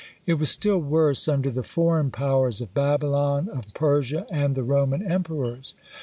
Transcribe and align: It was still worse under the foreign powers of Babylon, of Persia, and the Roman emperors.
It 0.25 0.39
was 0.39 0.49
still 0.49 0.79
worse 0.79 1.27
under 1.27 1.51
the 1.51 1.61
foreign 1.61 2.09
powers 2.09 2.59
of 2.59 2.73
Babylon, 2.73 3.47
of 3.49 3.71
Persia, 3.75 4.25
and 4.31 4.55
the 4.55 4.63
Roman 4.63 5.03
emperors. 5.05 5.75